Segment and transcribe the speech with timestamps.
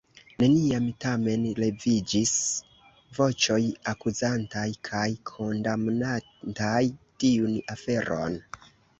[0.41, 2.31] Neniam, tamen, leviĝis
[3.17, 3.57] voĉoj
[3.91, 6.79] akuzantaj kaj kondamnantaj
[7.25, 8.39] tiun aferon.